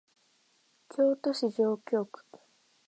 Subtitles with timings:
[0.89, 2.25] 京都市上京区